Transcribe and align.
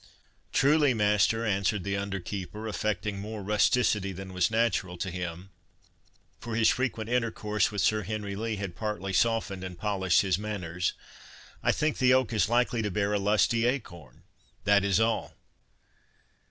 "Truly, 0.51 0.95
master," 0.95 1.45
answered 1.45 1.83
the 1.83 1.95
under 1.95 2.19
keeper, 2.19 2.67
affecting 2.67 3.19
more 3.19 3.43
rusticity 3.43 4.11
than 4.11 4.33
was 4.33 4.49
natural 4.49 4.97
to 4.97 5.11
him, 5.11 5.51
(for 6.39 6.55
his 6.55 6.69
frequent 6.69 7.07
intercourse 7.07 7.71
with 7.71 7.81
Sir 7.81 8.01
Henry 8.01 8.35
Lee 8.35 8.55
had 8.55 8.75
partly 8.75 9.13
softened 9.13 9.63
and 9.63 9.77
polished 9.77 10.21
his 10.21 10.39
manners,) 10.39 10.93
"I 11.61 11.71
think 11.71 11.99
the 11.99 12.15
oak 12.15 12.33
is 12.33 12.49
like 12.49 12.71
to 12.71 12.89
bear 12.89 13.13
a 13.13 13.19
lusty 13.19 13.67
acorn—that 13.67 14.83
is 14.83 14.99
all." 14.99 15.35